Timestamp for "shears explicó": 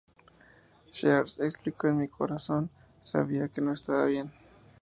0.91-1.87